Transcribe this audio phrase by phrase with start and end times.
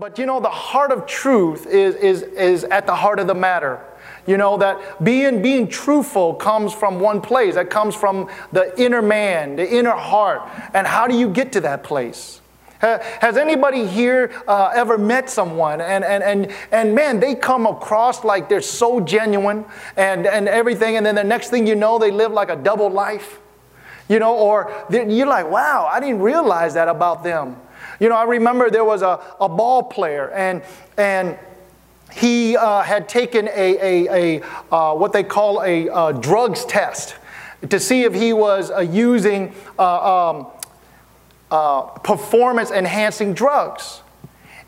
[0.00, 3.34] But you know, the heart of truth is, is, is at the heart of the
[3.34, 3.84] matter.
[4.26, 7.56] You know, that being, being truthful comes from one place.
[7.56, 10.48] That comes from the inner man, the inner heart.
[10.72, 12.40] And how do you get to that place?
[12.80, 18.24] Has anybody here uh, ever met someone and, and, and, and man, they come across
[18.24, 19.66] like they're so genuine
[19.98, 22.88] and, and everything, and then the next thing you know, they live like a double
[22.88, 23.38] life?
[24.08, 27.56] You know, or you're like, wow, I didn't realize that about them.
[28.00, 30.62] You know, I remember there was a, a ball player, and,
[30.96, 31.38] and
[32.12, 37.14] he uh, had taken a, a, a uh, what they call a, drugs test
[37.68, 40.46] to see if he was uh, using uh, um,
[41.50, 44.00] uh, performance enhancing drugs.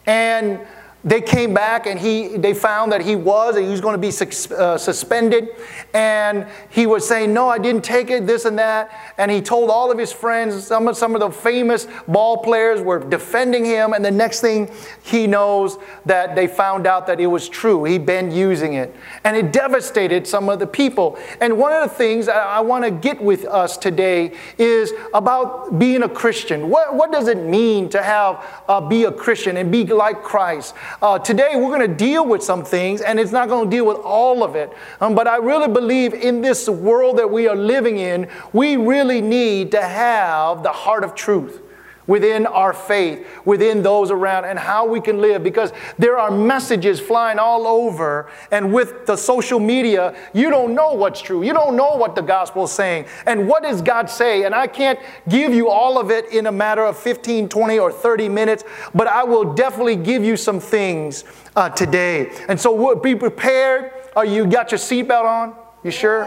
[0.06, 0.60] And
[1.04, 4.54] they came back and he, they found that he was, he was going to be
[4.54, 5.48] uh, suspended.
[5.92, 9.14] And he was saying, No, I didn't take it, this and that.
[9.18, 12.80] And he told all of his friends, some of, some of the famous ball players
[12.80, 13.92] were defending him.
[13.92, 14.70] And the next thing
[15.02, 17.84] he knows, that they found out that it was true.
[17.84, 18.94] He'd been using it.
[19.24, 21.18] And it devastated some of the people.
[21.40, 25.78] And one of the things I, I want to get with us today is about
[25.78, 26.70] being a Christian.
[26.70, 30.74] What, what does it mean to have, uh, be a Christian and be like Christ?
[31.00, 33.86] Uh, today, we're going to deal with some things, and it's not going to deal
[33.86, 34.72] with all of it.
[35.00, 39.20] Um, but I really believe in this world that we are living in, we really
[39.20, 41.60] need to have the heart of truth
[42.06, 45.42] within our faith, within those around, and how we can live.
[45.42, 50.94] Because there are messages flying all over, and with the social media, you don't know
[50.94, 51.42] what's true.
[51.42, 53.06] You don't know what the gospel is saying.
[53.26, 54.44] And what does God say?
[54.44, 57.92] And I can't give you all of it in a matter of 15, 20, or
[57.92, 61.24] 30 minutes, but I will definitely give you some things
[61.56, 62.32] uh, today.
[62.48, 63.92] And so be prepared.
[64.16, 65.54] Are you got your seatbelt on?
[65.82, 66.24] You sure?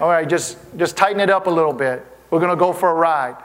[0.00, 2.04] All right, just, just tighten it up a little bit.
[2.30, 3.36] We're going to go for a ride.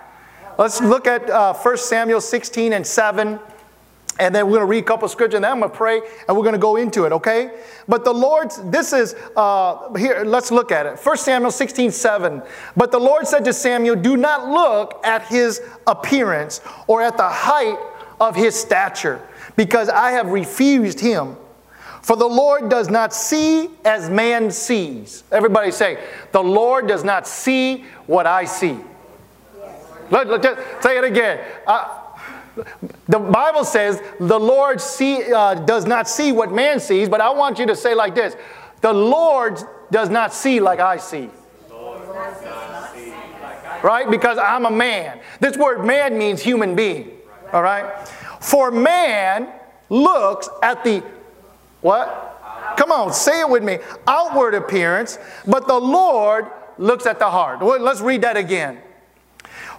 [0.57, 3.39] Let's look at uh, 1 Samuel 16 and 7.
[4.19, 5.77] And then we're going to read a couple of scriptures, and then I'm going to
[5.77, 7.59] pray, and we're going to go into it, okay?
[7.87, 10.99] But the Lord, this is, uh, here, let's look at it.
[10.99, 12.43] 1 Samuel 16, 7.
[12.75, 17.29] But the Lord said to Samuel, Do not look at his appearance or at the
[17.29, 17.79] height
[18.19, 21.35] of his stature, because I have refused him.
[22.03, 25.23] For the Lord does not see as man sees.
[25.31, 28.77] Everybody say, The Lord does not see what I see.
[30.11, 31.39] Let, let, just say it again.
[31.65, 31.97] Uh,
[33.07, 37.29] the Bible says the Lord see, uh, does not see what man sees, but I
[37.29, 38.35] want you to say like this
[38.81, 41.29] The Lord does not see like I see.
[43.83, 44.09] Right?
[44.11, 45.19] Because I'm a man.
[45.39, 47.17] This word man means human being.
[47.51, 48.07] All right?
[48.39, 49.49] For man
[49.89, 51.03] looks at the
[51.81, 52.27] what?
[52.77, 53.79] Come on, say it with me.
[54.07, 55.17] Outward appearance,
[55.47, 56.45] but the Lord
[56.77, 57.61] looks at the heart.
[57.61, 58.79] Let's read that again.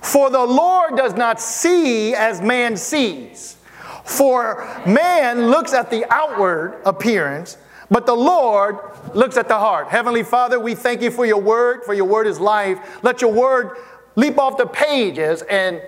[0.02, 3.56] For the Lord does not see as man sees.
[4.04, 7.56] For man looks at the outward appearance,
[7.90, 8.78] but the Lord
[9.14, 9.88] looks at the heart.
[9.88, 13.02] Heavenly Father, we thank you for your word, for your word is life.
[13.02, 13.76] Let your word
[14.16, 15.80] leap off the pages and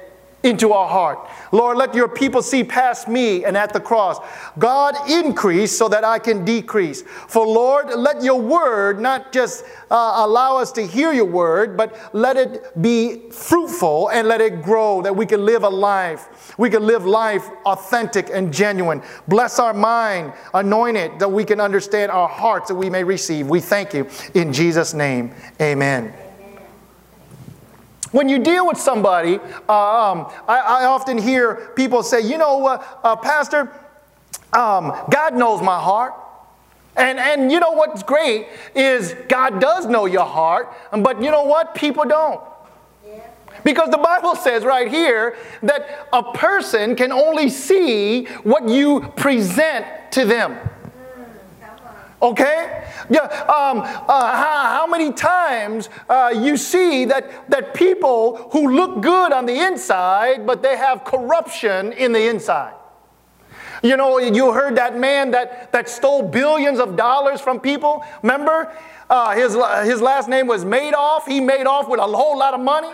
[0.45, 1.29] into our heart.
[1.53, 4.19] Lord, let your people see past me and at the cross.
[4.59, 7.03] God, increase so that I can decrease.
[7.03, 11.99] For Lord, let your word not just uh, allow us to hear your word, but
[12.13, 16.55] let it be fruitful and let it grow that we can live a life.
[16.59, 19.03] We can live life authentic and genuine.
[19.27, 23.49] Bless our mind, anoint it that we can understand our hearts that we may receive.
[23.49, 25.35] We thank you in Jesus' name.
[25.61, 26.24] Amen.
[28.15, 32.65] When you deal with somebody, uh, um, I, I, often hear people say, you know,
[32.65, 33.63] uh, uh, Pastor,
[34.53, 36.15] um, God knows my heart.
[36.95, 41.43] And, and you know what's great is God does know your heart, but you know
[41.43, 41.75] what?
[41.75, 42.41] People don't.
[43.65, 49.87] Because the Bible says right here that a person can only see what you present
[50.13, 50.57] to them.
[52.25, 52.85] Okay?
[53.11, 53.21] Yeah.
[53.21, 59.31] Um, uh, how, how, many times uh, you see that, that people who look good
[59.31, 62.73] on the inside, but they have corruption in the inside?
[63.83, 68.03] You know, you heard that man that, that stole billions of dollars from people.
[68.23, 68.75] Remember?
[69.11, 69.53] Uh, his,
[69.87, 71.27] his last name was Madoff.
[71.29, 72.89] He made off with a whole lot of money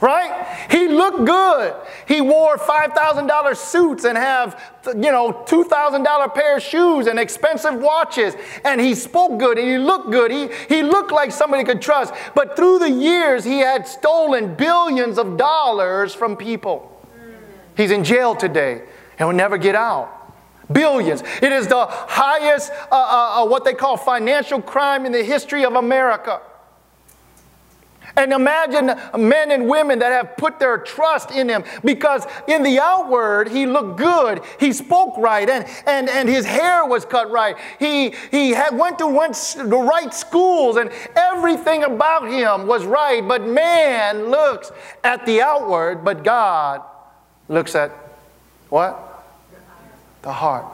[0.00, 0.46] right?
[0.70, 1.74] He looked good.
[2.06, 8.34] He wore $5,000 suits and have, you know, $2,000 pair of shoes and expensive watches.
[8.64, 10.30] And he spoke good and he looked good.
[10.30, 12.14] He, he looked like somebody could trust.
[12.34, 16.94] But through the years, he had stolen billions of dollars from people.
[17.76, 18.82] He's in jail today
[19.18, 20.14] and will never get out.
[20.70, 21.22] Billions.
[21.40, 25.64] It is the highest, uh, uh, uh what they call financial crime in the history
[25.64, 26.42] of America.
[28.18, 28.86] And imagine
[29.16, 33.64] men and women that have put their trust in him because in the outward, he
[33.64, 34.42] looked good.
[34.58, 37.56] He spoke right and, and, and his hair was cut right.
[37.78, 43.26] He, he had, went to went the right schools and everything about him was right.
[43.26, 44.72] But man looks
[45.04, 46.82] at the outward, but God
[47.48, 47.92] looks at
[48.68, 49.24] what?
[50.22, 50.66] The heart.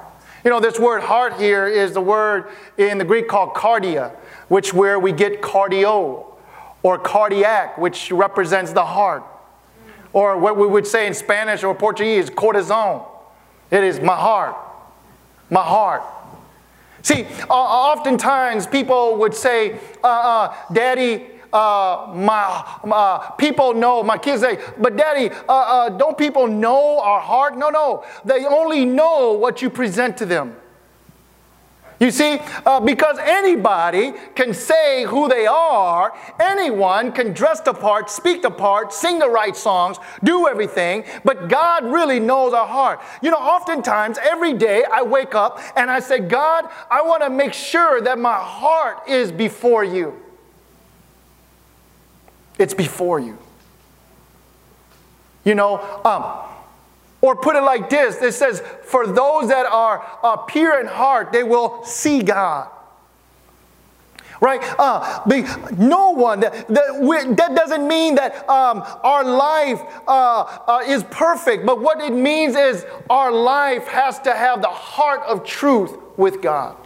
[0.45, 2.49] You know, this word heart here is the word
[2.79, 4.17] in the Greek called cardia,
[4.49, 6.34] which where we get cardio
[6.85, 9.25] or cardiac, which represents the heart.
[10.13, 13.05] Or what we would say in Spanish or Portuguese, corazon.
[13.71, 14.55] It is my heart.
[15.51, 16.03] My heart.
[17.03, 24.19] See, uh, oftentimes people would say, uh, uh, Daddy, uh, my, my, people know, my
[24.19, 27.57] kids say, but daddy, uh, uh, don't people know our heart?
[27.57, 28.05] No, no.
[28.25, 30.57] They only know what you present to them.
[32.01, 38.11] You see, uh, because anybody can say who they are, anyone can dress the part,
[38.11, 43.01] speak the part, sing the right songs, do everything, but God really knows our heart.
[43.23, 47.31] You know, oftentimes every day I wake up and I say, God, I want to
[47.31, 50.21] make sure that my heart is before you.
[52.59, 53.39] It's before you.
[55.45, 56.54] You know, um,
[57.25, 61.33] or put it like this it says, For those that are uh, pure in heart,
[61.33, 62.69] they will see God.
[64.43, 64.61] Right?
[64.79, 65.23] Uh,
[65.79, 71.65] no one, that, that, that, doesn't mean that um, our life uh, uh, is perfect,
[71.65, 76.43] but what it means is our life has to have the heart of truth with
[76.43, 76.77] God.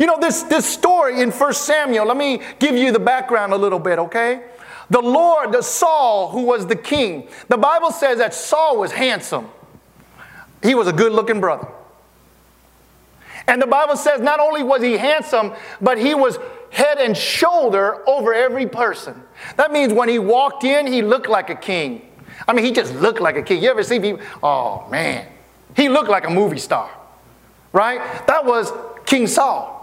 [0.00, 3.56] You know, this, this story in 1 Samuel, let me give you the background a
[3.56, 4.42] little bit, okay?
[4.90, 9.48] The Lord, the Saul, who was the king, the Bible says that Saul was handsome.
[10.62, 11.68] He was a good looking brother.
[13.48, 16.38] And the Bible says not only was he handsome, but he was
[16.70, 19.22] head and shoulder over every person.
[19.56, 22.02] That means when he walked in, he looked like a king.
[22.46, 23.62] I mean, he just looked like a king.
[23.62, 24.24] You ever see people?
[24.42, 25.26] Oh, man.
[25.76, 26.90] He looked like a movie star,
[27.72, 28.26] right?
[28.26, 28.72] That was
[29.04, 29.75] King Saul.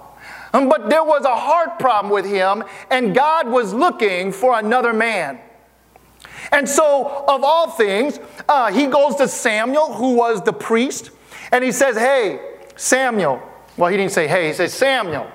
[0.54, 4.94] Um, but there was a heart problem with him, and God was looking for another
[4.94, 5.40] man.
[6.52, 11.10] And so, of all things, uh, he goes to Samuel, who was the priest,
[11.52, 12.40] and he says, Hey,
[12.76, 13.42] Samuel.
[13.78, 15.28] Well, he didn't say, Hey, he says, Samuel.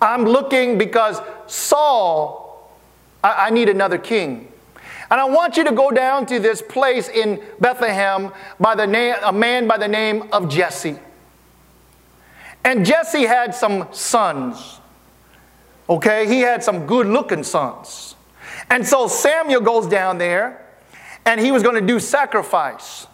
[0.00, 2.70] I'm looking because Saul,
[3.22, 4.52] I, I need another king.
[5.10, 9.16] And I want you to go down to this place in Bethlehem by the name,
[9.24, 10.98] a man by the name of Jesse.
[12.64, 14.80] And Jesse had some sons.
[15.88, 18.14] Okay, he had some good looking sons.
[18.68, 20.64] And so Samuel goes down there
[21.24, 23.06] and he was going to do sacrifice.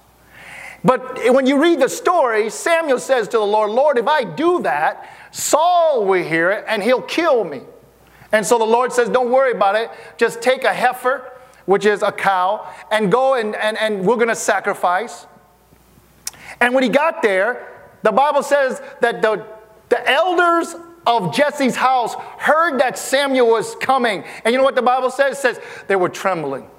[0.85, 4.63] But when you read the story, Samuel says to the Lord, Lord, if I do
[4.63, 7.63] that, Saul will hear it and he'll kill me.
[8.33, 9.91] And so the Lord says, Don't worry about it.
[10.17, 11.33] Just take a heifer,
[11.65, 15.27] which is a cow, and go and, and, and we're going to sacrifice.
[16.61, 17.76] And when he got there,
[18.07, 19.45] the Bible says that the,
[19.89, 20.77] the elders
[21.09, 24.23] of Jesse's house heard that Samuel was coming.
[24.45, 25.37] And you know what the Bible says?
[25.37, 26.71] It says they were trembling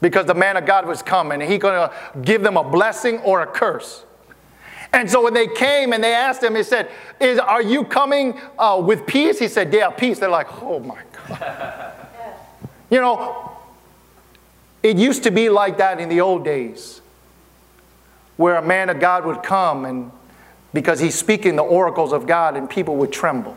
[0.00, 3.20] because the man of God was coming and he's going to give them a blessing
[3.20, 4.04] or a curse.
[4.92, 6.90] And so when they came and they asked him, he said,
[7.20, 9.38] Is, Are you coming uh, with peace?
[9.38, 10.18] He said, Yeah, peace.
[10.18, 11.92] They're like, Oh my God.
[12.90, 13.52] you know,
[14.82, 17.00] it used to be like that in the old days
[18.36, 20.10] where a man of God would come and
[20.72, 23.56] because he's speaking the oracles of God and people would tremble.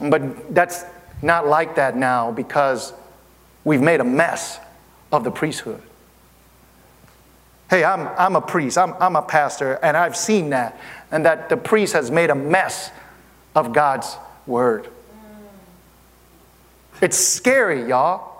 [0.00, 0.84] But that's
[1.22, 2.92] not like that now because
[3.64, 4.58] we've made a mess
[5.12, 5.82] of the priesthood.
[7.70, 11.50] Hey, I'm, I'm a priest, I'm, I'm a pastor, and I've seen that, and that
[11.50, 12.90] the priest has made a mess
[13.54, 14.88] of God's word.
[17.00, 18.37] It's scary, y'all.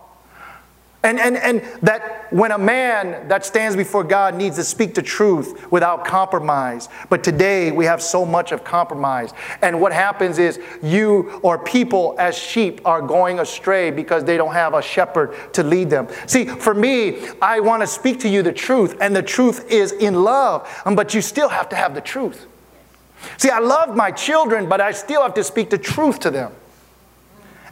[1.04, 5.02] And, and, and that when a man that stands before God needs to speak the
[5.02, 6.88] truth without compromise.
[7.08, 9.32] But today we have so much of compromise.
[9.62, 14.52] And what happens is you or people as sheep are going astray because they don't
[14.52, 16.08] have a shepherd to lead them.
[16.26, 19.92] See, for me, I want to speak to you the truth, and the truth is
[19.92, 20.68] in love.
[20.84, 22.46] Um, but you still have to have the truth.
[23.36, 26.52] See, I love my children, but I still have to speak the truth to them.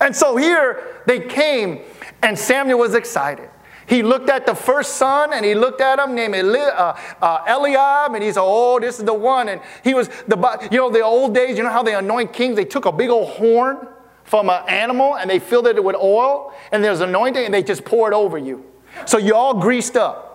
[0.00, 1.80] And so here they came
[2.22, 3.50] and Samuel was excited.
[3.86, 7.44] He looked at the first son and he looked at him named Eli, uh, uh,
[7.46, 9.48] Eliab and he said, Oh, this is the one.
[9.48, 12.56] And he was, the, you know, the old days, you know how they anoint kings?
[12.56, 13.86] They took a big old horn
[14.24, 17.84] from an animal and they filled it with oil and there's anointing and they just
[17.84, 18.64] pour it over you.
[19.06, 20.26] So you're all greased up.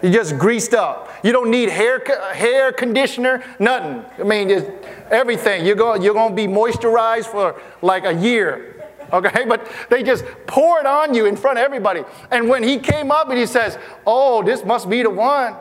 [0.00, 1.10] You just greased up.
[1.24, 2.00] You don't need hair,
[2.32, 4.04] hair conditioner, nothing.
[4.20, 4.66] I mean, just
[5.10, 5.66] everything.
[5.66, 8.77] You're going, you're going to be moisturized for like a year.
[9.12, 12.04] Okay, but they just pour it on you in front of everybody.
[12.30, 15.54] And when he came up and he says, Oh, this must be the one.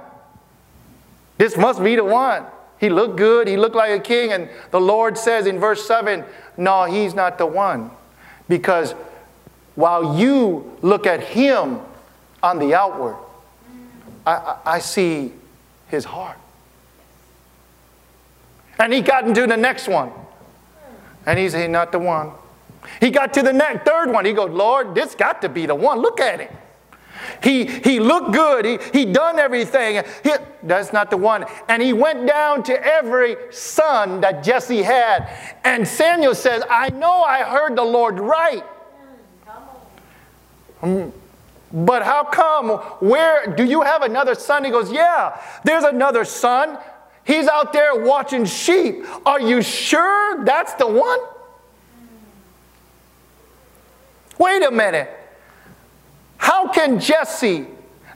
[1.38, 2.46] This must be the one.
[2.80, 4.34] He looked good, he looked like a king.
[4.34, 6.24] And the Lord says in verse 7,
[6.58, 7.92] No, he's not the one.
[8.50, 8.94] Because
[9.76, 11.80] while you look at him
[12.44, 13.16] on the outward,
[14.26, 15.32] I, I, see
[15.88, 16.38] his heart.
[18.78, 20.12] And he got into the next one.
[21.26, 22.32] And he said, Not the one.
[23.00, 24.26] He got to the next, third one.
[24.26, 26.00] He goes, Lord, this got to be the one.
[26.00, 26.56] Look at him.
[27.44, 28.66] He, he looked good.
[28.66, 30.04] He, he done everything.
[30.24, 30.32] He,
[30.64, 31.46] that's not the one.
[31.68, 35.30] And he went down to every son that Jesse had.
[35.64, 38.64] And Samuel says, I know I heard the Lord right.
[40.82, 41.12] Mm,
[41.74, 42.70] but how come?
[43.00, 44.64] Where do you have another son?
[44.64, 46.78] He goes, Yeah, there's another son.
[47.24, 49.04] He's out there watching sheep.
[49.26, 51.20] Are you sure that's the one?
[54.38, 55.10] Wait a minute.
[56.38, 57.66] How can Jesse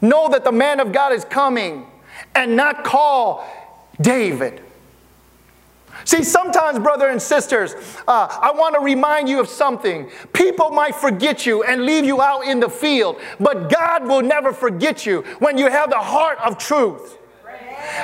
[0.02, 1.88] know that the man of God is coming
[2.36, 3.46] and not call
[4.00, 4.62] David?
[6.06, 7.76] See, sometimes, brother and sisters,
[8.08, 10.10] uh, I want to remind you of something.
[10.34, 14.52] People might forget you and leave you out in the field, but God will never
[14.52, 17.18] forget you when you have the heart of truth.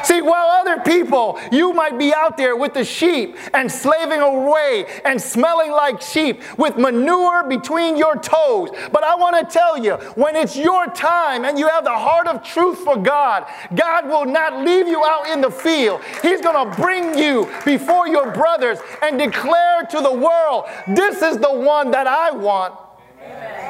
[0.04, 4.86] See, while other people, you might be out there with the sheep and slaving away
[5.06, 8.70] and smelling like sheep with manure between your toes.
[8.92, 12.28] But I want to tell you, when it's your time and you have the heart
[12.28, 16.02] of truth for God, God will not leave you out in the field.
[16.22, 21.38] He's going to bring you before your brothers and declare to the world, This is
[21.38, 22.76] the one that I want.
[23.22, 23.68] Amen.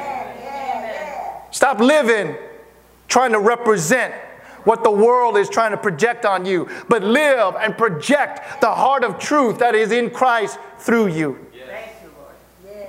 [1.50, 2.36] Stop living
[3.08, 4.14] trying to represent
[4.68, 9.02] what the world is trying to project on you, but live and project the heart
[9.02, 11.38] of truth that is in Christ through you.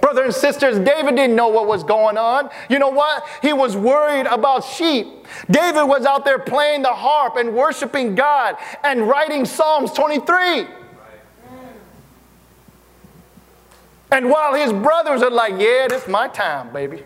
[0.01, 2.49] Brothers and sisters, David didn't know what was going on.
[2.69, 3.25] You know what?
[3.41, 5.07] He was worried about sheep.
[5.49, 10.67] David was out there playing the harp and worshiping God and writing Psalms 23.
[14.11, 17.03] And while his brothers are like, yeah, this is my time, baby.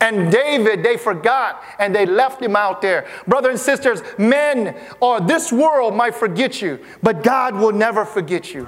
[0.00, 3.06] And David, they forgot and they left him out there.
[3.26, 8.54] Brothers and sisters, men or this world might forget you, but God will never forget
[8.54, 8.66] you.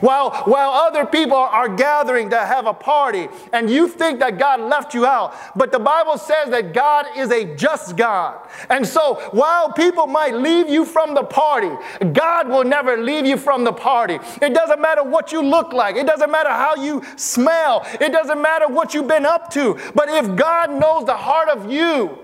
[0.00, 4.60] While, while other people are gathering to have a party and you think that God
[4.60, 8.38] left you out, but the Bible says that God is a just God.
[8.68, 11.70] And so while people might leave you from the party,
[12.12, 14.18] God will never leave you from the party.
[14.42, 18.40] It doesn't matter what you look like, it doesn't matter how you smell, it doesn't
[18.40, 19.78] matter what you've been up to.
[19.94, 22.18] But if God knows the heart of you,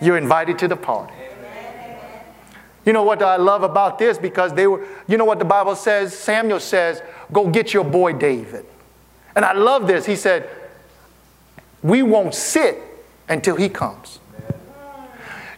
[0.00, 1.15] you're invited to the party.
[2.86, 4.16] You know what I love about this?
[4.16, 6.16] Because they were, you know what the Bible says?
[6.16, 7.02] Samuel says,
[7.32, 8.64] Go get your boy David.
[9.34, 10.06] And I love this.
[10.06, 10.48] He said,
[11.82, 12.80] We won't sit
[13.28, 14.20] until he comes.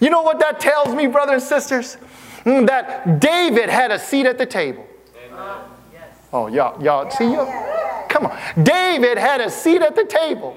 [0.00, 1.98] You know what that tells me, brothers and sisters?
[2.44, 4.86] Mm, that David had a seat at the table.
[6.32, 8.06] Oh, y'all, y'all, see, y'all?
[8.08, 8.38] Come on.
[8.62, 10.56] David had a seat at the table.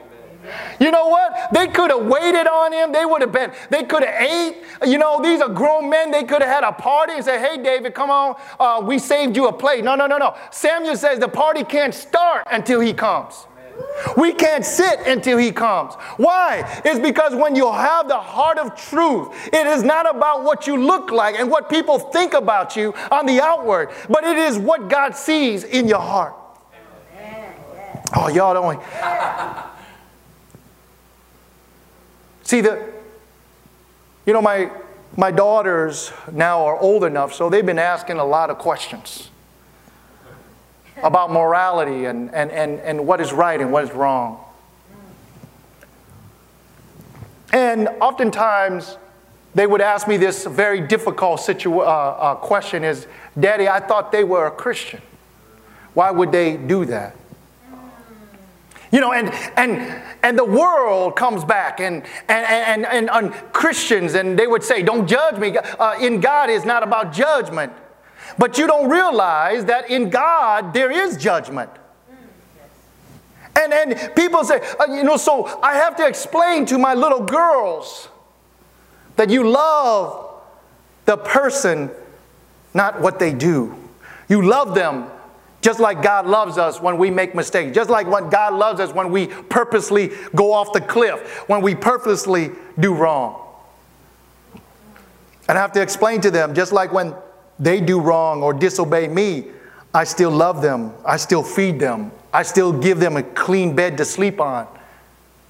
[0.80, 1.54] You know what?
[1.54, 2.92] They could have waited on him.
[2.92, 4.58] They would have been, they could have ate.
[4.86, 6.12] You know, these are grown men.
[6.12, 8.36] They could have had a party and said, hey, David, come on.
[8.60, 9.84] Uh, we saved you a plate.
[9.84, 10.36] No, no, no, no.
[10.52, 13.46] Samuel says the party can't start until he comes.
[14.18, 15.96] We can't sit until he comes.
[16.18, 16.82] Why?
[16.86, 20.78] It's because when you have the heart of truth, it is not about what you
[20.78, 24.90] look like and what people think about you on the outward, but it is what
[24.90, 26.36] God sees in your heart.
[28.14, 29.71] Oh, y'all don't.
[32.52, 32.86] See, the,
[34.26, 34.70] you know, my,
[35.16, 39.30] my daughters now are old enough, so they've been asking a lot of questions
[41.02, 44.44] about morality and, and, and, and what is right and what is wrong.
[47.54, 48.98] And oftentimes,
[49.56, 53.08] they would ask me this very difficult situ- uh, uh, question is,
[53.40, 55.02] Daddy, I thought they were a Christian.
[55.94, 57.16] Why would they do that?
[58.92, 64.16] You know, and, and, and the world comes back and, and, and, and, and Christians,
[64.16, 65.58] and they would say, Don't judge me.
[65.58, 67.72] Uh, in God is not about judgment.
[68.38, 71.70] But you don't realize that in God there is judgment.
[73.60, 77.24] And, and people say, uh, you know, so I have to explain to my little
[77.24, 78.08] girls
[79.18, 80.42] that you love
[81.06, 81.92] the person,
[82.74, 83.76] not what they do.
[84.30, 85.10] You love them
[85.62, 87.74] just like God loves us when we make mistakes.
[87.76, 91.76] Just like when God loves us when we purposely go off the cliff, when we
[91.76, 93.48] purposely do wrong.
[95.48, 97.14] And I have to explain to them, just like when
[97.60, 99.46] they do wrong or disobey me,
[99.94, 100.94] I still love them.
[101.06, 102.12] I still feed them.
[102.34, 104.68] I still give them a clean bed to sleep on.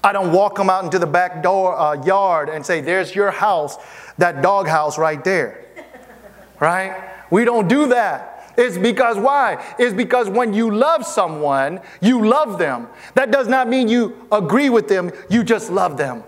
[0.04, 3.30] I don't walk them out into the back door uh, yard and say, "There's your
[3.30, 3.78] house,
[4.18, 5.64] that dog house right there."
[6.60, 7.08] right?
[7.30, 8.31] We don't do that.
[8.56, 9.64] It's because why?
[9.78, 12.88] It's because when you love someone, you love them.
[13.14, 16.24] That does not mean you agree with them, you just love them.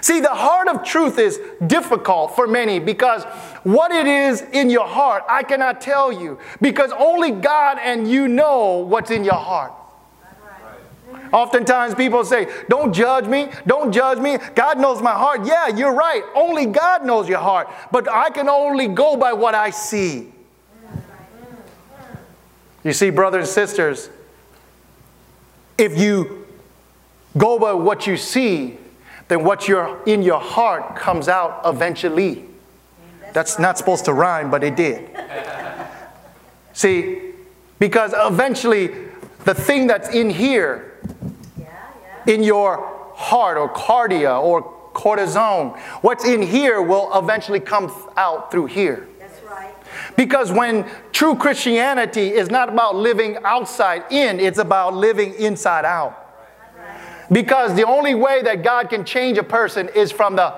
[0.00, 3.24] See, the heart of truth is difficult for many because
[3.64, 8.26] what it is in your heart, I cannot tell you because only God and you
[8.26, 9.72] know what's in your heart.
[11.32, 14.38] Oftentimes people say, Don't judge me, don't judge me.
[14.54, 15.46] God knows my heart.
[15.46, 16.22] Yeah, you're right.
[16.34, 17.68] Only God knows your heart.
[17.90, 20.32] But I can only go by what I see.
[22.84, 24.10] You see, brothers and sisters,
[25.78, 26.46] if you
[27.36, 28.78] go by what you see,
[29.28, 32.44] then what you're in your heart comes out eventually.
[33.32, 35.08] That's not supposed to rhyme, but it did.
[36.74, 37.32] See,
[37.78, 38.90] because eventually
[39.44, 40.98] the thing that's in here,
[42.26, 44.62] in your heart or cardia or
[44.92, 45.70] corazon,
[46.02, 49.08] what's in here will eventually come out through here.
[50.16, 56.18] Because when true Christianity is not about living outside in, it's about living inside out.
[57.30, 60.54] Because the only way that God can change a person is from the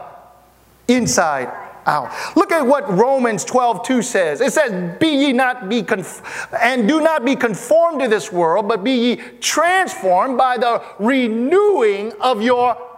[0.88, 1.52] inside
[1.87, 2.12] out.
[2.37, 4.40] Look at what Romans 12, 2 says.
[4.40, 5.84] It says, Be ye not be
[6.61, 12.12] and do not be conformed to this world, but be ye transformed by the renewing
[12.20, 12.93] of your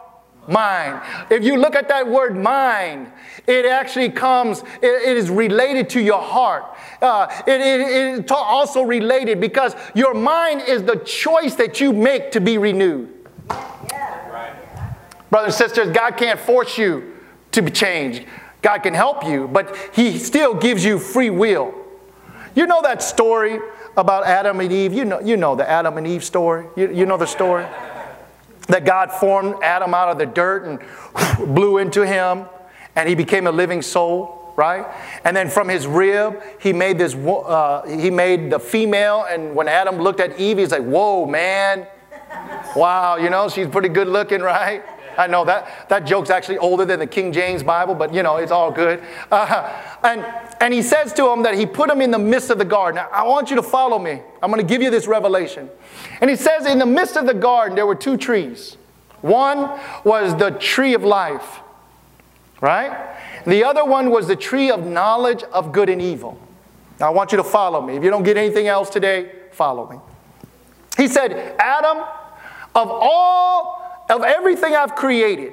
[0.48, 1.00] mind.
[1.30, 3.10] If you look at that word mind,
[3.46, 6.64] it actually comes, it, it is related to your heart.
[7.00, 12.32] Uh, it, it, it's also related because your mind is the choice that you make
[12.32, 13.12] to be renewed.
[13.48, 14.28] Yeah.
[14.30, 14.54] Right.
[15.30, 17.14] Brothers and sisters, God can't force you
[17.52, 18.24] to be changed.
[18.62, 21.74] God can help you, but He still gives you free will.
[22.54, 23.60] You know that story
[23.96, 24.92] about Adam and Eve?
[24.92, 26.66] You know, you know the Adam and Eve story.
[26.76, 27.66] You, you know the story?
[28.68, 30.80] That God formed Adam out of the dirt and
[31.54, 32.46] blew into him,
[32.96, 34.86] and he became a living soul, right?
[35.24, 37.14] And then from his rib, he made this.
[37.14, 41.86] Uh, he made the female, and when Adam looked at Eve, he's like, "Whoa, man!
[42.74, 44.82] Wow, you know she's pretty good looking, right?"
[45.16, 48.36] I know that, that joke's actually older than the King James Bible, but you know,
[48.36, 49.02] it's all good.
[49.30, 50.24] Uh, and,
[50.60, 53.04] and he says to him that he put him in the midst of the garden.
[53.12, 54.20] I want you to follow me.
[54.42, 55.70] I'm going to give you this revelation.
[56.20, 58.76] And he says, in the midst of the garden, there were two trees.
[59.22, 61.60] One was the tree of life,
[62.60, 63.16] right?
[63.46, 66.38] The other one was the tree of knowledge of good and evil.
[67.00, 67.96] Now, I want you to follow me.
[67.96, 69.98] If you don't get anything else today, follow me.
[70.96, 71.98] He said, Adam,
[72.74, 73.75] of all
[74.10, 75.52] of everything I've created,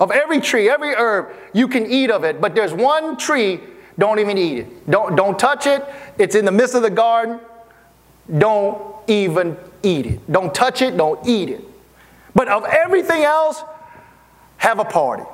[0.00, 2.40] of every tree, every herb, you can eat of it.
[2.40, 3.60] But there's one tree,
[3.98, 4.90] don't even eat it.
[4.90, 5.84] Don't, don't touch it.
[6.18, 7.40] It's in the midst of the garden.
[8.38, 10.32] Don't even eat it.
[10.32, 11.64] Don't touch it, don't eat it.
[12.34, 13.62] But of everything else,
[14.56, 15.24] have a party.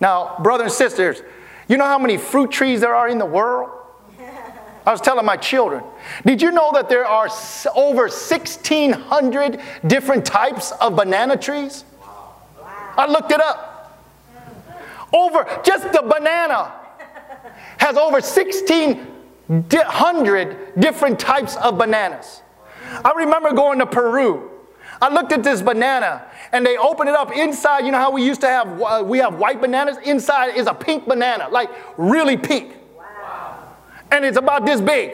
[0.00, 1.22] Now, brothers and sisters,
[1.68, 3.70] you know how many fruit trees there are in the world?
[4.86, 5.82] I was telling my children,
[6.24, 7.28] did you know that there are
[7.74, 11.84] over 1,600 different types of banana trees?
[12.96, 13.98] I looked it up.
[15.12, 16.72] Over, just the banana
[17.78, 22.42] has over 1,600 different types of bananas.
[23.04, 24.50] I remember going to Peru.
[25.02, 27.86] I looked at this banana and they open it up inside.
[27.86, 29.96] You know how we used to have, uh, we have white bananas?
[30.04, 32.76] Inside is a pink banana, like really pink
[34.10, 35.12] and it's about this big.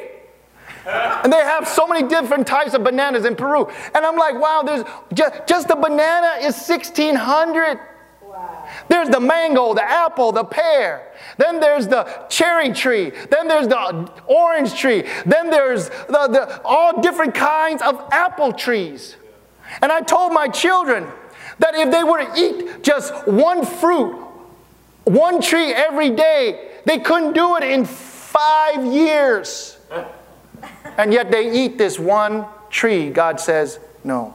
[0.87, 3.69] and they have so many different types of bananas in Peru.
[3.95, 7.81] And I'm like, wow, there's just, just the banana is 1600.
[8.23, 8.69] Wow.
[8.89, 11.13] There's the mango, the apple, the pear.
[11.39, 13.11] Then there's the cherry tree.
[13.31, 15.05] Then there's the orange tree.
[15.25, 19.17] Then there's the, the, all different kinds of apple trees.
[19.83, 21.07] And I told my children
[21.59, 24.15] that if they were to eat just one fruit,
[25.05, 27.85] one tree every day, they couldn't do it in
[28.37, 29.79] five years.
[30.99, 33.11] And yet they eat this one tree.
[33.11, 34.35] God says, no.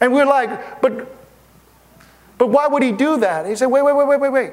[0.00, 1.16] And we're like, but,
[2.38, 3.46] but why would he do that?
[3.46, 4.52] He said, wait, wait, wait, wait, wait, wait.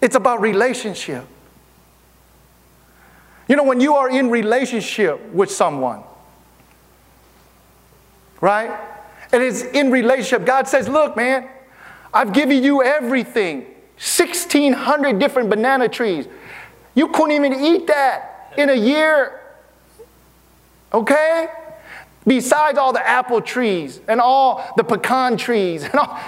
[0.00, 1.24] It's about relationship.
[3.48, 6.02] You know, when you are in relationship with someone,
[8.40, 8.78] right?
[9.32, 11.48] And it's in relationship, God says, look, man,
[12.12, 13.66] I've given you everything.
[13.96, 16.26] 1,600 different banana trees.
[16.94, 19.40] You couldn't even eat that in a year.
[20.92, 21.48] Okay?
[22.26, 26.18] Besides all the apple trees and all the pecan trees and all,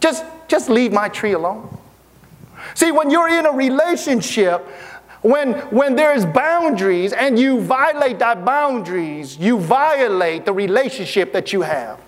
[0.00, 1.78] just, just leave my tree alone.
[2.74, 4.66] See, when you're in a relationship,
[5.22, 11.62] when, when there's boundaries and you violate that boundaries, you violate the relationship that you
[11.62, 12.00] have.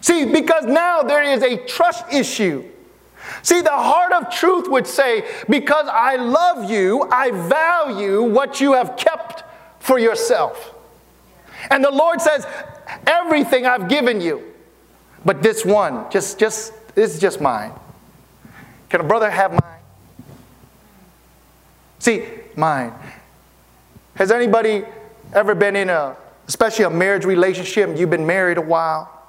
[0.00, 2.64] See, because now there is a trust issue.
[3.42, 8.72] See, the heart of truth would say, Because I love you, I value what you
[8.72, 9.44] have kept
[9.78, 10.74] for yourself.
[11.70, 12.46] And the Lord says,
[13.06, 14.42] Everything I've given you,
[15.24, 17.72] but this one, just, just, this is just mine.
[18.88, 19.80] Can a brother have mine?
[21.98, 22.92] See, mine.
[24.14, 24.84] Has anybody
[25.32, 26.16] ever been in a,
[26.48, 29.19] especially a marriage relationship, and you've been married a while?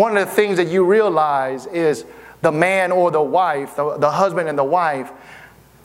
[0.00, 2.06] One of the things that you realize is
[2.40, 5.12] the man or the wife, the, the husband and the wife,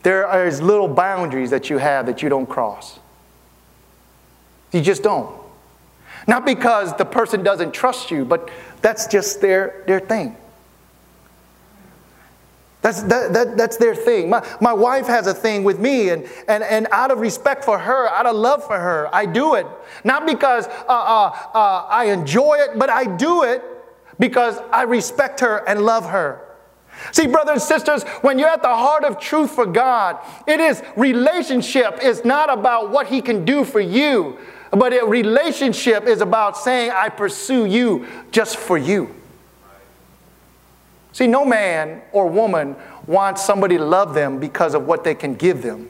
[0.04, 2.98] there is little boundaries that you have that you don't cross.
[4.72, 5.38] You just don't.
[6.30, 8.50] Not because the person doesn't trust you, but
[8.82, 10.38] that's just their, their thing.
[12.84, 14.30] That's, that, that, that's their thing.
[14.30, 17.78] My, my wife has a thing with me, and, and, and out of respect for
[17.78, 19.68] her, out of love for her, I do it.
[20.06, 23.62] Not because uh, uh, uh, I enjoy it, but I do it
[24.20, 26.42] because I respect her and love her.
[27.12, 30.82] See, brothers and sisters, when you're at the heart of truth for God, it is
[30.96, 34.38] relationship is not about what He can do for you,
[34.72, 39.14] but a relationship is about saying, I pursue you just for you.
[41.12, 42.76] See, no man or woman
[43.08, 45.90] wants somebody to love them because of what they can give them.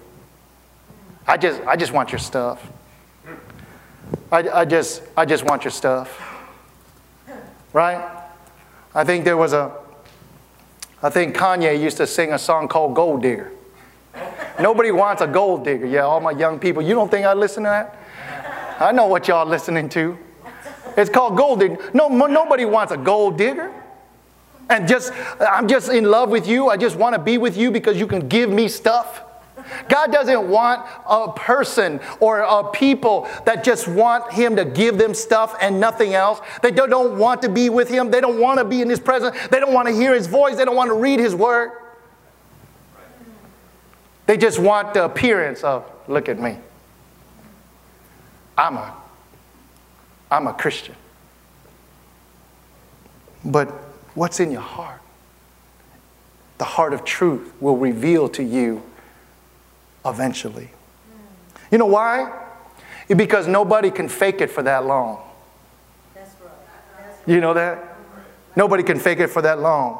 [1.27, 2.63] I just, I just want your stuff.
[4.31, 6.35] I, I, just, I just want your stuff.
[7.75, 8.01] Right?
[8.93, 9.69] I think there was a,
[11.03, 13.51] I think Kanye used to sing a song called Gold Digger.
[14.61, 15.85] Nobody wants a gold digger.
[15.85, 18.79] Yeah, all my young people, you don't think I listen to that?
[18.79, 20.17] I know what y'all listening to.
[20.95, 21.91] It's called gold digger.
[21.93, 23.69] No, nobody wants a gold digger.
[24.69, 25.11] And just,
[25.41, 26.69] I'm just in love with you.
[26.69, 29.21] I just want to be with you because you can give me stuff.
[29.89, 35.13] God doesn't want a person or a people that just want Him to give them
[35.13, 36.39] stuff and nothing else.
[36.62, 38.12] They don't want to be with Him.
[38.12, 39.36] They don't want to be in His presence.
[39.47, 40.56] They don't want to hear His voice.
[40.56, 41.71] They don't want to read His word.
[44.25, 46.58] They just want the appearance of, look at me.
[48.58, 48.95] I'm a,
[50.32, 50.95] I'm a Christian.
[53.43, 53.69] But
[54.15, 55.01] what's in your heart?
[56.58, 58.82] The heart of truth will reveal to you
[60.05, 60.69] eventually.
[61.71, 62.31] You know why?
[63.07, 65.21] Because nobody can fake it for that long.
[67.27, 67.97] You know that?
[68.55, 69.99] Nobody can fake it for that long.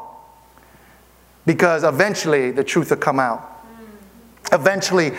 [1.44, 3.64] Because eventually the truth will come out.
[4.52, 5.12] Eventually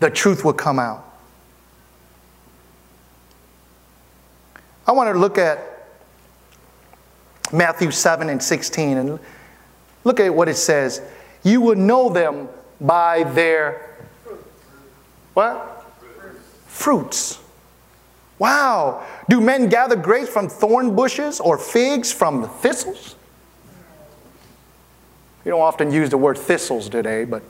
[0.00, 1.08] the truth will come out.
[4.86, 5.58] I want to look at
[7.52, 9.18] Matthew 7 and 16 and
[10.04, 11.02] look at what it says.
[11.44, 12.48] You will know them
[12.80, 13.91] by their
[15.34, 15.84] what?
[16.66, 17.38] Fruits.
[18.38, 19.06] Wow.
[19.28, 23.14] Do men gather grapes from thorn bushes or figs from thistles?
[25.44, 27.42] We don't often use the word thistles today, but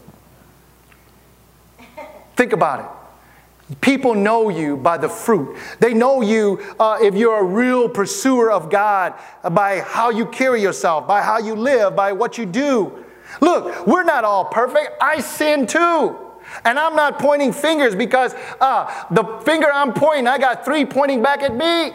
[2.37, 3.81] think about it.
[3.81, 5.57] People know you by the fruit.
[5.79, 9.15] They know you uh, if you're a real pursuer of God
[9.51, 13.05] by how you carry yourself, by how you live, by what you do.
[13.41, 14.91] Look, we're not all perfect.
[15.01, 16.32] I sin too.
[16.65, 21.23] And I'm not pointing fingers because uh, the finger I'm pointing, I got three pointing
[21.23, 21.93] back at me.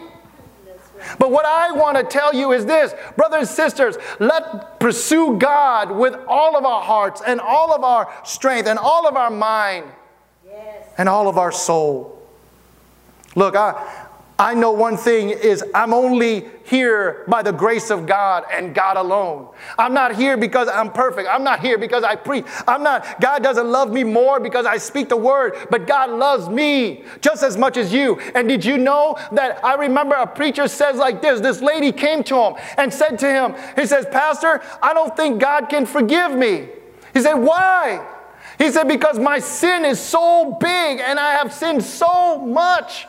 [1.18, 5.92] But what I want to tell you is this, brothers and sisters, let pursue God
[5.92, 9.86] with all of our hearts and all of our strength and all of our mind
[10.44, 10.86] yes.
[10.98, 12.20] and all of our soul.
[13.36, 14.07] Look, I,
[14.40, 18.96] I know one thing is I'm only here by the grace of God and God
[18.96, 19.48] alone.
[19.76, 21.28] I'm not here because I'm perfect.
[21.28, 22.44] I'm not here because I preach.
[22.68, 26.48] I'm not, God doesn't love me more because I speak the word, but God loves
[26.48, 28.20] me just as much as you.
[28.36, 32.22] And did you know that I remember a preacher says like this this lady came
[32.24, 36.30] to him and said to him, He says, Pastor, I don't think God can forgive
[36.30, 36.68] me.
[37.12, 38.06] He said, Why?
[38.56, 43.08] He said, Because my sin is so big and I have sinned so much.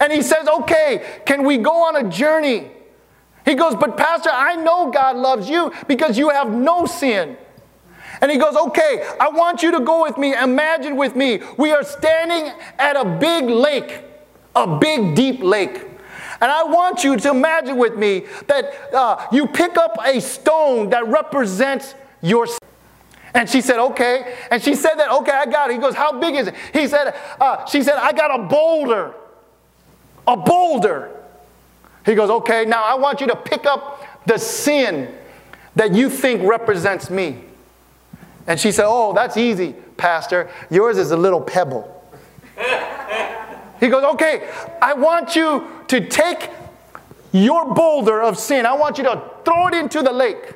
[0.00, 2.70] And he says, Okay, can we go on a journey?
[3.44, 7.36] He goes, But Pastor, I know God loves you because you have no sin.
[8.22, 10.34] And he goes, Okay, I want you to go with me.
[10.34, 14.02] Imagine with me, we are standing at a big lake,
[14.56, 15.86] a big, deep lake.
[16.42, 20.88] And I want you to imagine with me that uh, you pick up a stone
[20.90, 22.58] that represents your sin.
[23.34, 24.36] And she said, okay.
[24.50, 25.74] And she said that, okay, I got it.
[25.74, 26.54] He goes, how big is it?
[26.72, 29.14] He said, uh, she said, I got a boulder
[30.32, 31.10] a boulder.
[32.04, 35.14] He goes, Okay, now I want you to pick up the sin
[35.76, 37.42] that you think represents me.
[38.46, 40.50] And she said, Oh, that's easy, Pastor.
[40.70, 41.96] Yours is a little pebble.
[43.80, 44.48] he goes, Okay,
[44.80, 46.50] I want you to take
[47.32, 50.54] your boulder of sin, I want you to throw it into the lake.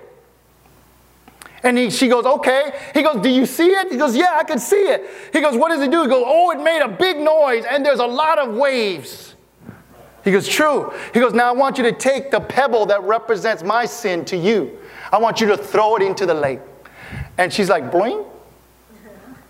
[1.65, 2.79] And he, she goes, okay.
[2.93, 3.91] He goes, do you see it?
[3.91, 5.09] He goes, yeah, I can see it.
[5.33, 6.03] He goes, what does it do?
[6.03, 9.34] He goes, oh, it made a big noise and there's a lot of waves.
[10.25, 10.93] He goes, true.
[11.13, 14.37] He goes, now I want you to take the pebble that represents my sin to
[14.37, 14.79] you.
[15.13, 16.61] I want you to throw it into the lake.
[17.39, 18.27] And she's like, boing.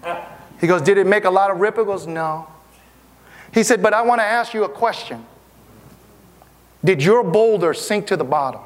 [0.60, 1.84] He goes, did it make a lot of ripple?
[1.84, 2.46] He goes, no.
[3.52, 5.26] He said, but I want to ask you a question.
[6.82, 8.60] Did your boulder sink to the bottom?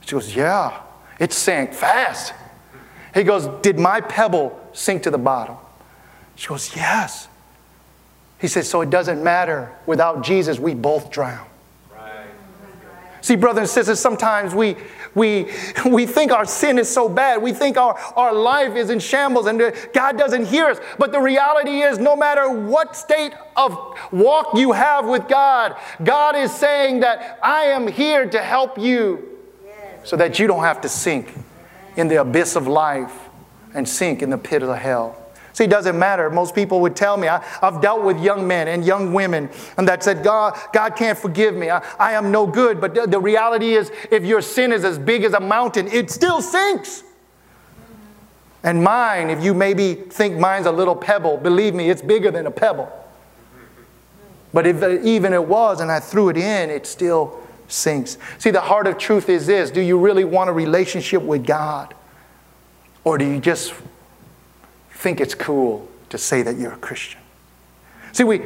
[0.00, 0.80] She goes, yeah.
[1.20, 2.32] It sank fast.
[3.14, 5.56] He goes, Did my pebble sink to the bottom?
[6.34, 7.28] She goes, Yes.
[8.40, 9.74] He says, So it doesn't matter.
[9.86, 11.46] Without Jesus, we both drown.
[13.22, 14.76] See, brothers and sisters, sometimes we,
[15.14, 15.50] we,
[15.86, 17.42] we think our sin is so bad.
[17.42, 20.80] We think our, our life is in shambles and God doesn't hear us.
[20.98, 23.76] But the reality is, no matter what state of
[24.10, 29.38] walk you have with God, God is saying that I am here to help you
[30.02, 31.34] so that you don't have to sink
[31.96, 33.28] in the abyss of life
[33.74, 35.19] and sink in the pit of hell.
[35.60, 36.30] See, it doesn't matter.
[36.30, 39.86] Most people would tell me, I, have dealt with young men and young women and
[39.86, 41.68] that said, God, God can't forgive me.
[41.68, 42.80] I, I am no good.
[42.80, 46.10] But the, the reality is, if your sin is as big as a mountain, it
[46.10, 47.04] still sinks.
[48.62, 52.46] And mine, if you maybe think mine's a little pebble, believe me, it's bigger than
[52.46, 52.90] a pebble.
[54.54, 58.16] But if even it was and I threw it in, it still sinks.
[58.38, 61.94] See, the heart of truth is this do you really want a relationship with God?
[63.04, 63.74] Or do you just
[65.00, 67.20] think it's cool to say that you're a Christian?
[68.12, 68.42] See, we,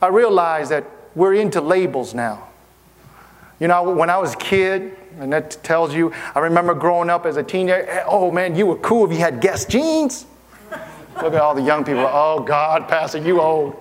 [0.00, 2.48] I realize that we're into labels now.
[3.58, 7.26] You know, when I was a kid, and that tells you, I remember growing up
[7.26, 10.26] as a teenager, oh man, you were cool if you had Guess jeans.
[11.16, 13.74] Look at all the young people, oh God, Pastor, you old.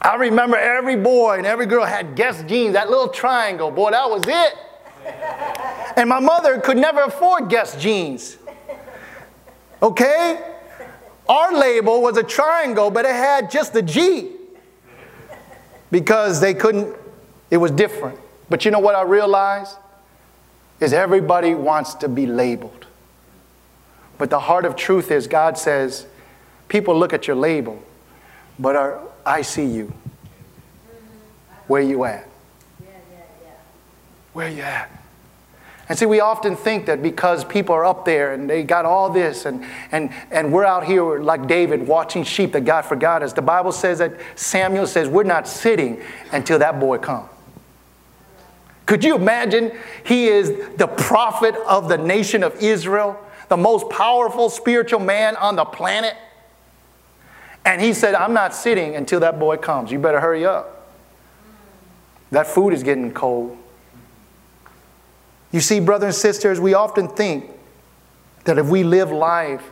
[0.00, 3.70] I remember every boy and every girl had Guess jeans, that little triangle.
[3.70, 4.54] Boy, that was it.
[5.96, 8.38] And my mother could never afford Guess jeans.
[9.82, 10.40] Okay?
[11.28, 14.32] Our label was a triangle, but it had just a G
[15.90, 16.96] because they couldn't,
[17.50, 18.18] it was different.
[18.50, 19.76] But you know what I realized?
[20.80, 22.86] Is everybody wants to be labeled.
[24.16, 26.06] But the heart of truth is God says,
[26.68, 27.82] people look at your label,
[28.58, 29.92] but are, I see you.
[31.66, 32.28] Where you at?
[34.32, 34.97] Where you at?
[35.88, 39.08] And see, we often think that because people are up there and they got all
[39.08, 43.32] this, and, and, and we're out here like David watching sheep that God forgot us.
[43.32, 47.30] The Bible says that Samuel says we're not sitting until that boy comes.
[48.84, 49.72] Could you imagine?
[50.04, 55.56] He is the prophet of the nation of Israel, the most powerful spiritual man on
[55.56, 56.14] the planet.
[57.64, 59.90] And he said, I'm not sitting until that boy comes.
[59.90, 60.90] You better hurry up.
[62.30, 63.58] That food is getting cold.
[65.52, 67.50] You see, brothers and sisters, we often think
[68.44, 69.62] that if we live life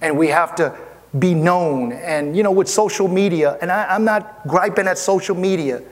[0.00, 0.76] and we have to
[1.18, 5.36] be known, and you know, with social media, and I, am not griping at social
[5.36, 5.82] media.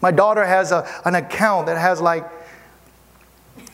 [0.00, 2.24] My daughter has a, an account that has like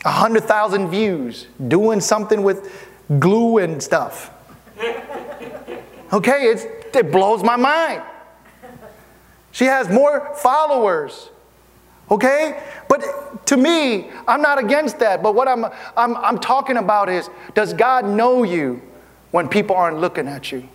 [0.03, 2.87] 100,000 views doing something with
[3.19, 4.31] glue and stuff.
[6.13, 8.03] Okay, it blows my mind.
[9.51, 11.29] She has more followers.
[12.09, 12.61] Okay?
[12.87, 15.23] But to me, I'm not against that.
[15.23, 15.65] But what I'm,
[15.97, 18.81] I'm, I'm talking about is does God know you
[19.31, 20.67] when people aren't looking at you?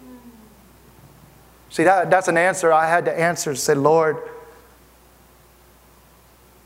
[1.70, 3.54] See, that, that's an answer I had to answer.
[3.54, 4.16] Say, Lord,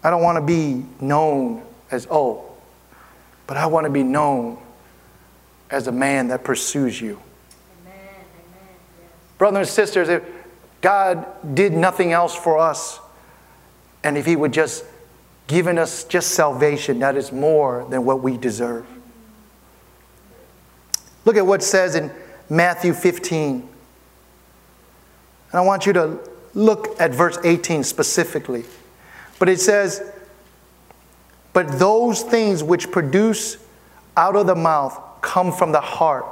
[0.02, 2.50] I don't want to be known as, oh,
[3.46, 4.58] but I want to be known
[5.70, 7.20] as a man that pursues you.
[9.36, 10.22] Brothers and sisters, if
[10.80, 13.00] God did nothing else for us,
[14.04, 14.84] and if He would just
[15.46, 18.86] given us just salvation, that is more than what we deserve.
[21.24, 22.10] Look at what says in
[22.48, 23.54] Matthew 15.
[23.54, 23.66] And
[25.52, 26.18] I want you to
[26.54, 28.64] look at verse 18 specifically.
[29.38, 30.02] But it says,
[31.52, 33.56] But those things which produce
[34.16, 36.26] out of the mouth come from the heart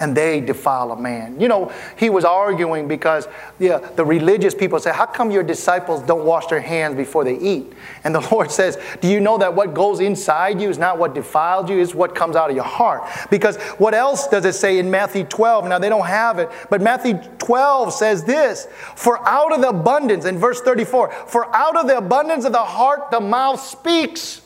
[0.00, 1.40] and they defile a man.
[1.40, 3.26] You know, he was arguing because
[3.58, 7.36] yeah, the religious people say, How come your disciples don't wash their hands before they
[7.36, 7.72] eat?
[8.04, 11.14] And the Lord says, Do you know that what goes inside you is not what
[11.14, 13.02] defiled you, it's what comes out of your heart?
[13.30, 15.66] Because what else does it say in Matthew 12?
[15.66, 20.24] Now they don't have it, but Matthew 12 says this For out of the abundance,
[20.24, 24.42] in verse 34, for out of the abundance of the heart, the mouth speaks.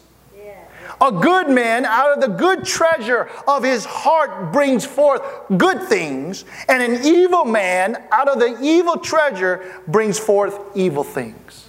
[1.01, 5.23] A good man out of the good treasure of his heart brings forth
[5.57, 11.69] good things, and an evil man out of the evil treasure brings forth evil things.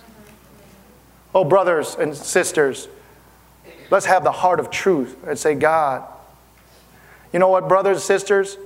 [1.34, 2.88] Oh, brothers and sisters,
[3.90, 6.04] let's have the heart of truth and say, God,
[7.32, 8.58] you know what, brothers and sisters?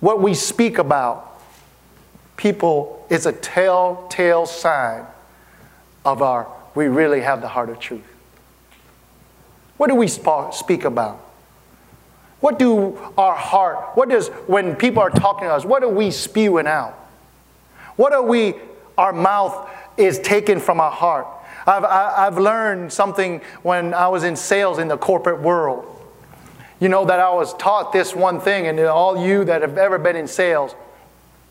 [0.00, 1.40] What we speak about,
[2.36, 5.06] people, is a telltale sign
[6.04, 8.09] of our, we really have the heart of truth.
[9.80, 11.24] What do we speak about?
[12.40, 16.10] What do our heart, what does, when people are talking to us, what are we
[16.10, 16.92] spewing out?
[17.96, 18.56] What are we,
[18.98, 21.26] our mouth is taken from our heart?
[21.66, 25.86] I've, I've learned something when I was in sales in the corporate world.
[26.78, 29.96] You know, that I was taught this one thing, and all you that have ever
[29.96, 30.74] been in sales,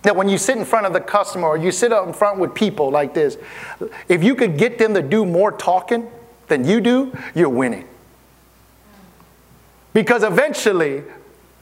[0.04, 2.38] that when you sit in front of the customer or you sit up in front
[2.38, 3.40] with people like this,
[4.08, 6.08] if you could get them to do more talking
[6.48, 7.88] than you do, you're winning.
[9.94, 11.04] Because eventually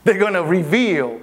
[0.04, 1.20] they're going to reveal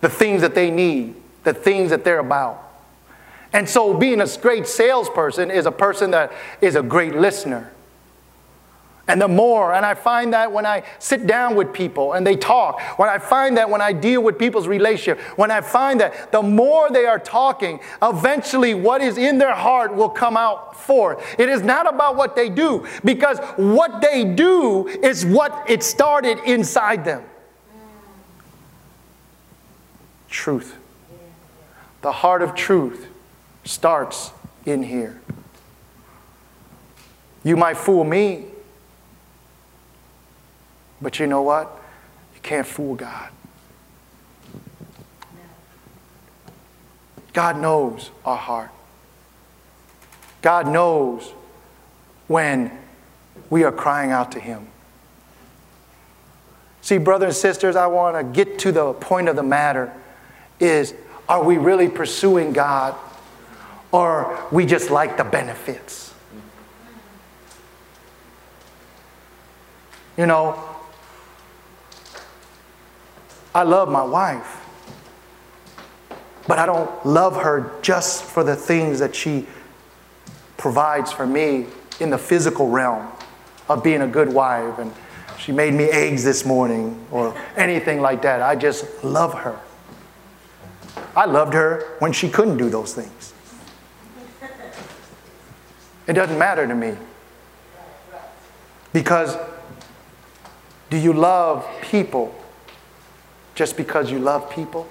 [0.00, 2.64] the things that they need, the things that they're about.
[3.52, 7.72] And so being a great salesperson is a person that is a great listener.
[9.08, 12.36] And the more, and I find that when I sit down with people and they
[12.36, 16.30] talk, when I find that when I deal with people's relationship, when I find that
[16.30, 21.24] the more they are talking, eventually what is in their heart will come out forth.
[21.38, 26.38] It is not about what they do, because what they do is what it started
[26.44, 27.24] inside them.
[30.28, 30.76] Truth.
[32.02, 33.06] The heart of truth
[33.64, 34.32] starts
[34.66, 35.18] in here.
[37.42, 38.44] You might fool me
[41.00, 41.70] but you know what?
[42.34, 43.30] You can't fool God.
[47.32, 48.70] God knows our heart.
[50.42, 51.32] God knows
[52.26, 52.70] when
[53.50, 54.68] we are crying out to Him.
[56.82, 59.92] See, brothers and sisters, I want to get to the point of the matter
[60.58, 60.94] is
[61.28, 62.94] are we really pursuing God
[63.92, 66.14] or we just like the benefits?
[70.16, 70.67] You know,
[73.58, 74.64] I love my wife,
[76.46, 79.48] but I don't love her just for the things that she
[80.56, 81.66] provides for me
[81.98, 83.08] in the physical realm
[83.68, 84.92] of being a good wife and
[85.40, 88.42] she made me eggs this morning or anything like that.
[88.42, 89.58] I just love her.
[91.16, 93.32] I loved her when she couldn't do those things.
[96.06, 96.96] It doesn't matter to me.
[98.92, 99.36] Because
[100.90, 102.32] do you love people
[103.58, 104.86] just because you love people?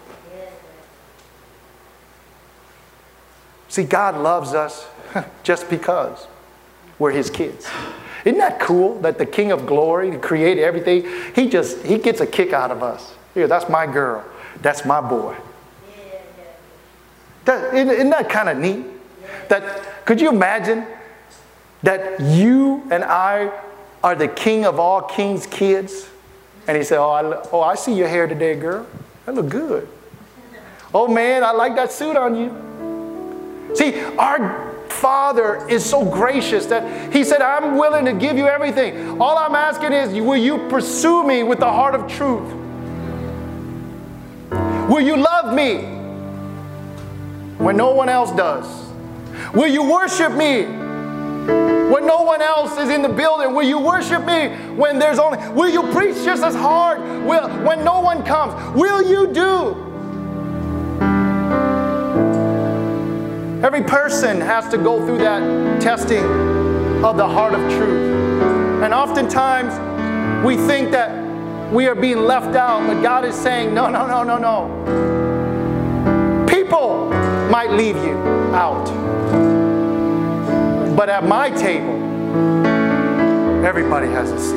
[3.69, 4.85] See, God loves us
[5.43, 6.27] just because
[6.99, 7.65] we're his kids.
[8.25, 12.19] Isn't that cool that the King of Glory, to create everything, he just he gets
[12.19, 13.15] a kick out of us.
[13.33, 14.25] Here, that's my girl.
[14.61, 15.37] That's my boy.
[17.45, 18.85] That, isn't that kind of neat?
[19.47, 20.85] That could you imagine
[21.83, 23.49] that you and I
[24.03, 26.09] are the king of all kings' kids?
[26.67, 28.85] And he said, oh I, oh, I see your hair today, girl.
[29.25, 29.87] That look good.
[30.93, 33.75] Oh, man, I like that suit on you.
[33.75, 39.21] See, our Father is so gracious that He said, I'm willing to give you everything.
[39.21, 42.53] All I'm asking is, will you pursue me with the heart of truth?
[44.89, 45.79] Will you love me
[47.57, 48.65] when no one else does?
[49.53, 52.46] Will you worship me when no one else
[52.87, 53.53] is in the building?
[53.53, 57.83] Will you worship me when there's only, will you preach just as hard will, when
[57.83, 58.53] no one comes?
[58.75, 59.83] Will you do?
[63.63, 66.23] Every person has to go through that testing
[67.03, 68.13] of the heart of truth.
[68.83, 69.73] And oftentimes
[70.45, 71.25] we think that
[71.71, 76.45] we are being left out, but God is saying, no, no, no, no, no.
[76.47, 77.09] People
[77.49, 78.15] might leave you
[78.53, 78.85] out.
[80.95, 81.96] But at my table,
[83.67, 84.55] everybody has a seat.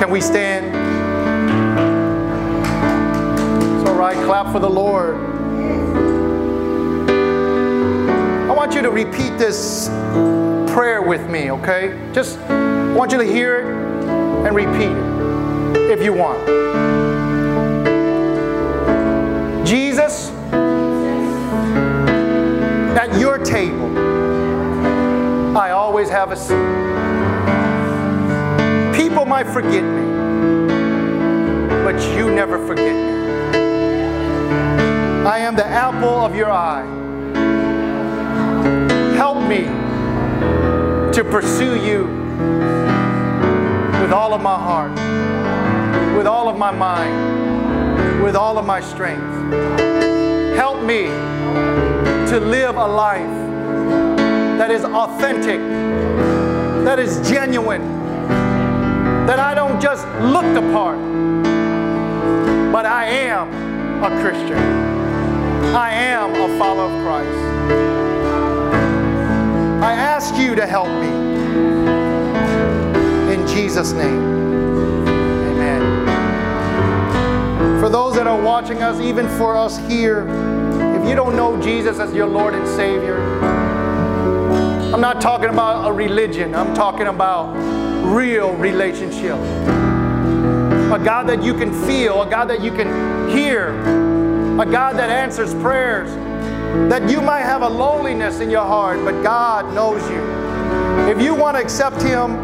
[0.00, 0.74] Can we stand?
[3.78, 4.16] It's all right.
[4.24, 5.16] Clap for the Lord.
[8.48, 9.88] I want you to repeat this
[10.72, 12.10] prayer with me, okay?
[12.14, 12.38] Just
[12.96, 13.66] want you to hear it
[14.46, 14.96] and repeat
[15.76, 16.38] it if you want.
[19.66, 20.30] Jesus,
[22.96, 23.94] at your table,
[25.54, 26.95] I always have a seat.
[29.16, 30.02] People might forget me,
[31.84, 33.56] but you never forget me.
[35.24, 36.84] I am the apple of your eye.
[39.16, 39.62] Help me
[41.14, 42.04] to pursue you
[44.02, 44.92] with all of my heart,
[46.18, 49.22] with all of my mind, with all of my strength.
[50.56, 51.04] Help me
[52.28, 53.48] to live a life
[54.58, 55.58] that is authentic,
[56.84, 57.95] that is genuine,
[59.26, 60.98] that I don't just look the part,
[62.72, 63.48] but I am
[64.04, 64.56] a Christian.
[65.74, 67.38] I am a follower of Christ.
[69.82, 71.08] I ask you to help me.
[73.34, 74.22] In Jesus' name,
[75.48, 76.06] amen.
[77.80, 80.28] For those that are watching us, even for us here,
[80.96, 83.18] if you don't know Jesus as your Lord and Savior,
[84.94, 87.56] I'm not talking about a religion, I'm talking about
[88.06, 89.36] real relationship.
[90.92, 93.70] A God that you can feel, a God that you can hear,
[94.60, 96.10] a God that answers prayers.
[96.90, 100.46] That you might have a loneliness in your heart, but God knows you.
[101.10, 102.36] If you want to accept Him,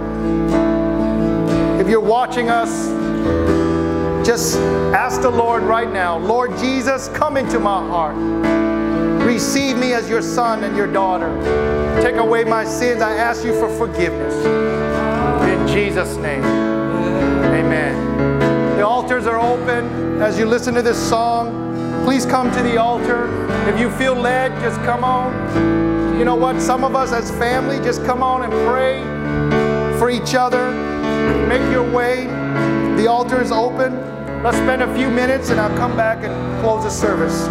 [1.80, 2.88] if you're watching us,
[4.26, 4.56] just
[4.94, 8.16] ask the Lord right now Lord Jesus, come into my heart.
[9.26, 11.30] Receive me as your son and your daughter.
[12.02, 13.02] Take away my sins.
[13.02, 14.71] I ask you for forgiveness.
[15.72, 18.76] Jesus' name, amen.
[18.76, 22.04] The altars are open as you listen to this song.
[22.04, 23.26] Please come to the altar.
[23.70, 25.32] If you feel led, just come on.
[26.18, 26.60] You know what?
[26.60, 29.00] Some of us as family, just come on and pray
[29.98, 30.72] for each other.
[31.48, 32.26] Make your way.
[32.96, 33.96] The altar is open.
[34.42, 37.48] Let's spend a few minutes and I'll come back and close the service.